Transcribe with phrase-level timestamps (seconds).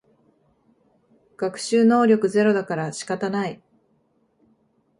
[1.37, 3.61] 学習能力ゼロだから仕方ない